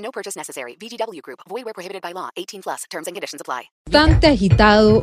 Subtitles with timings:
[0.00, 0.76] No purchase necessary.
[0.76, 1.40] VGW Group.
[1.48, 2.30] Void where prohibited by law.
[2.36, 2.84] 18 plus.
[2.90, 3.70] Terms and conditions apply.
[3.90, 5.02] Bastante agitado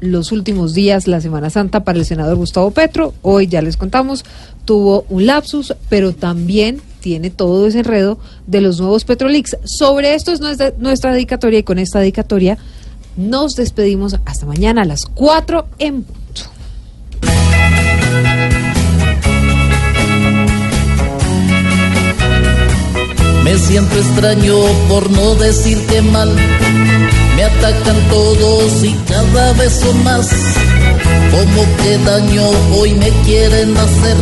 [0.00, 3.14] los últimos días, la Semana Santa para el senador Gustavo Petro.
[3.22, 4.24] Hoy ya les contamos,
[4.64, 9.56] tuvo un lapsus, pero también tiene todo ese enredo de los nuevos Petrolix.
[9.64, 12.58] Sobre esto es nuestra, nuestra dedicatoria y con esta dedicatoria
[13.16, 16.04] nos despedimos hasta mañana a las 4 en
[23.76, 24.56] siento extraño
[24.88, 26.34] por no decir que mal.
[27.36, 30.30] Me atacan todos y cada vez más.
[31.30, 34.16] Como que daño hoy me quieren hacer.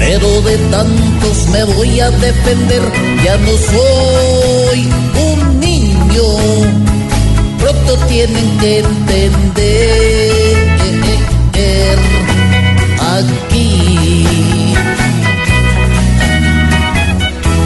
[0.00, 2.82] Pero de tantos me voy a defender.
[3.24, 4.86] Ya no soy
[5.30, 6.24] un niño.
[7.58, 10.41] Pronto tienen que entender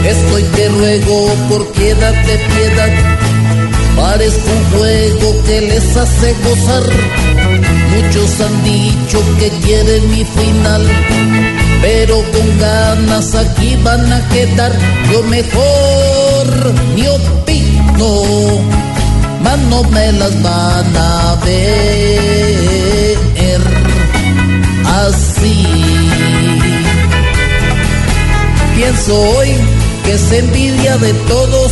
[0.07, 2.89] Estoy te ruego por piedad de piedad.
[3.97, 6.83] Parezco un juego que les hace gozar.
[7.93, 10.87] Muchos han dicho que quieren mi final.
[11.81, 14.71] Pero con ganas aquí van a quedar.
[15.11, 18.61] Yo mejor ni opino.
[19.43, 22.17] Más no me las van a ver
[24.85, 25.65] así.
[28.75, 29.55] Pienso hoy
[30.07, 31.71] que es envidia de todos,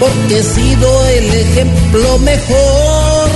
[0.00, 3.30] porque he sido el ejemplo mejor.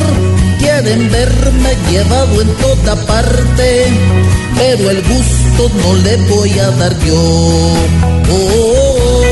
[0.59, 3.87] Quieren verme llevado en toda parte,
[4.57, 7.15] pero el gusto no le voy a dar yo.
[8.29, 9.23] Oh,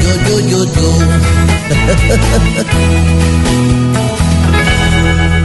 [0.00, 0.88] yo, yo, yo, yo.